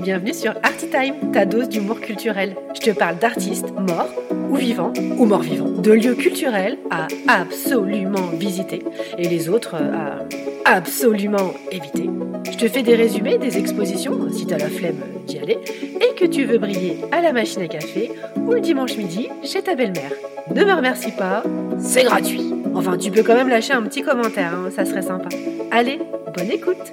[0.00, 2.54] Bienvenue sur Arty Time, ta dose d'humour culturel.
[2.74, 4.08] Je te parle d'artistes morts
[4.48, 8.84] ou vivants ou morts vivants, de lieux culturels à absolument visiter
[9.18, 10.20] et les autres à
[10.66, 12.10] absolument éviter.
[12.50, 15.58] Je te fais des résumés des expositions si t'as la flemme d'y aller
[16.00, 19.62] et que tu veux briller à la machine à café ou le dimanche midi chez
[19.62, 20.12] ta belle-mère.
[20.54, 21.44] Ne me remercie pas,
[21.78, 22.52] c'est gratuit.
[22.74, 25.28] Enfin, tu peux quand même lâcher un petit commentaire, hein, ça serait sympa.
[25.70, 26.00] Allez,
[26.34, 26.92] bonne écoute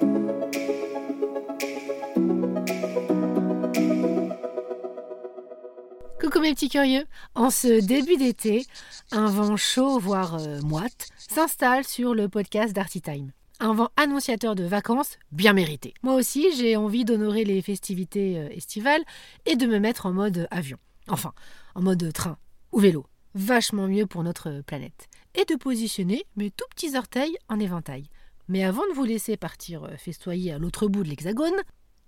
[6.20, 7.04] Coucou mes petits curieux
[7.34, 8.66] En ce début d'été,
[9.10, 13.30] un vent chaud, voire euh, moite, s'installe sur le podcast d'Arty Time.
[13.60, 15.94] Un vent annonciateur de vacances bien mérité.
[16.02, 19.02] Moi aussi, j'ai envie d'honorer les festivités euh, estivales
[19.46, 20.78] et de me mettre en mode avion.
[21.08, 21.32] Enfin,
[21.74, 22.36] en mode train
[22.72, 23.06] ou vélo.
[23.34, 25.08] Vachement mieux pour notre planète.
[25.34, 28.08] Et de positionner mes tout petits orteils en éventail.
[28.48, 31.54] Mais avant de vous laisser partir euh, festoyer à l'autre bout de l'hexagone,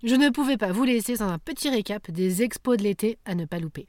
[0.03, 3.35] je ne pouvais pas vous laisser sans un petit récap des expos de l'été à
[3.35, 3.87] ne pas louper.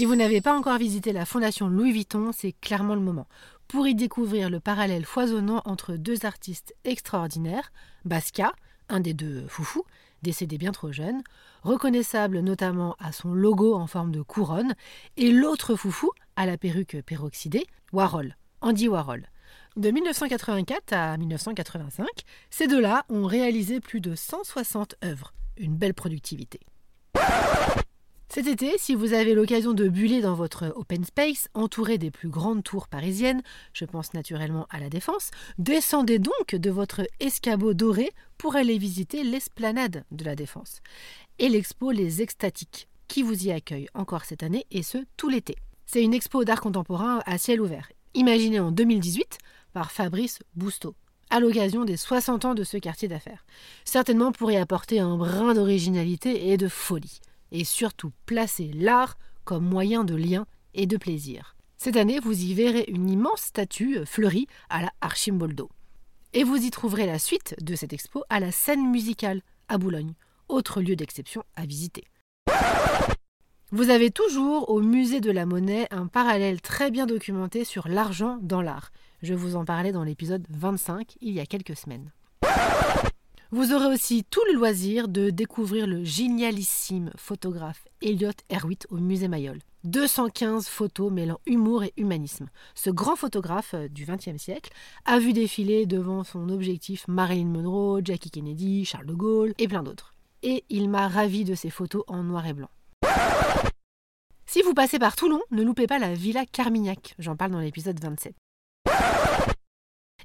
[0.00, 3.28] Si vous n'avez pas encore visité la fondation Louis Vuitton, c'est clairement le moment
[3.68, 7.70] pour y découvrir le parallèle foisonnant entre deux artistes extraordinaires,
[8.06, 8.54] Basquiat,
[8.88, 9.84] un des deux foufous,
[10.22, 11.22] décédé bien trop jeune,
[11.64, 14.74] reconnaissable notamment à son logo en forme de couronne,
[15.18, 19.26] et l'autre foufou, à la perruque peroxydée, Warhol, Andy Warhol.
[19.76, 22.06] De 1984 à 1985,
[22.48, 26.60] ces deux-là ont réalisé plus de 160 œuvres, une belle productivité.
[28.32, 32.28] Cet été, si vous avez l'occasion de buller dans votre open space, entouré des plus
[32.28, 38.12] grandes tours parisiennes, je pense naturellement à la Défense, descendez donc de votre escabeau doré
[38.38, 40.80] pour aller visiter l'esplanade de la Défense
[41.40, 45.56] et l'expo Les Extatiques, qui vous y accueille encore cette année et ce tout l'été.
[45.84, 49.38] C'est une expo d'art contemporain à ciel ouvert, imaginée en 2018
[49.72, 50.94] par Fabrice Bousteau
[51.30, 53.44] à l'occasion des 60 ans de ce quartier d'affaires.
[53.84, 57.20] Certainement pour y apporter un brin d'originalité et de folie
[57.52, 61.56] et surtout placer l'art comme moyen de lien et de plaisir.
[61.76, 65.70] Cette année, vous y verrez une immense statue euh, fleurie à la Archimboldo.
[66.32, 70.14] Et vous y trouverez la suite de cette expo à la scène musicale à Boulogne,
[70.48, 72.04] autre lieu d'exception à visiter.
[73.72, 78.38] Vous avez toujours au musée de la monnaie un parallèle très bien documenté sur l'argent
[78.42, 78.90] dans l'art.
[79.22, 82.10] Je vous en parlais dans l'épisode 25 il y a quelques semaines.
[83.52, 89.26] Vous aurez aussi tout le loisir de découvrir le génialissime photographe Elliot Erwitt au musée
[89.26, 89.58] Mayol.
[89.82, 92.46] 215 photos mêlant humour et humanisme.
[92.76, 94.70] Ce grand photographe euh, du XXe siècle
[95.04, 99.82] a vu défiler devant son objectif Marilyn Monroe, Jackie Kennedy, Charles de Gaulle et plein
[99.82, 100.14] d'autres.
[100.44, 102.70] Et il m'a ravi de ses photos en noir et blanc.
[104.46, 107.98] Si vous passez par Toulon, ne loupez pas la Villa Carmignac, j'en parle dans l'épisode
[108.00, 108.32] 27.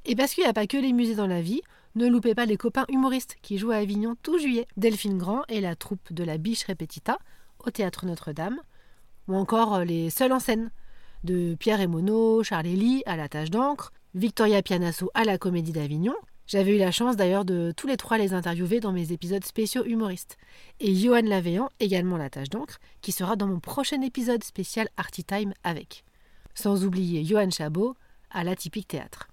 [0.08, 1.64] Et parce qu'il n'y a pas que les musées dans la vie,
[1.96, 4.68] ne loupez pas les copains humoristes qui jouent à Avignon tout juillet.
[4.78, 7.18] Delphine Grand et la troupe de la Biche Repetita
[7.66, 8.60] au théâtre Notre-Dame,
[9.28, 10.72] ou encore euh, les seuls en scène
[11.24, 15.72] de Pierre et Monod, Charles Elie à la tâche d'encre, Victoria Pianasso à la Comédie
[15.72, 16.16] d'Avignon.
[16.48, 19.84] J'avais eu la chance d'ailleurs de tous les trois les interviewer dans mes épisodes spéciaux
[19.84, 20.38] humoristes.
[20.80, 25.24] Et Johan Lavéant, également la tâche d'encre, qui sera dans mon prochain épisode spécial Arty
[25.24, 26.04] Time avec.
[26.54, 27.96] Sans oublier Johan Chabot
[28.30, 29.28] à l'Atypique Théâtre.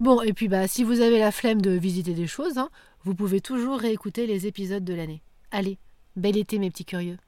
[0.00, 2.70] Bon, et puis bah si vous avez la flemme de visiter des choses, hein,
[3.04, 5.20] vous pouvez toujours réécouter les épisodes de l'année.
[5.50, 5.76] Allez,
[6.16, 7.18] bel été mes petits curieux.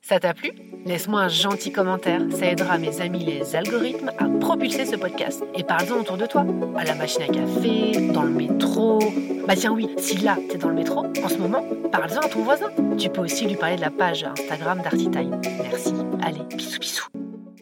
[0.00, 0.52] Ça t'a plu?
[0.86, 5.42] Laisse-moi un gentil commentaire, ça aidera mes amis les algorithmes à propulser ce podcast.
[5.56, 6.46] Et parle-en autour de toi,
[6.76, 9.00] à la machine à café, dans le métro.
[9.48, 12.44] Bah tiens oui, si là t'es dans le métro, en ce moment, parle-en à ton
[12.44, 12.70] voisin.
[12.96, 15.40] Tu peux aussi lui parler de la page Instagram d'Artitime.
[15.64, 17.19] Merci, allez, bisous bisous.